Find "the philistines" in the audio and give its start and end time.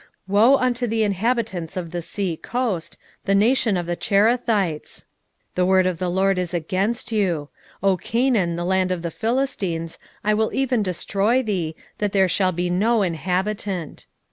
9.03-9.99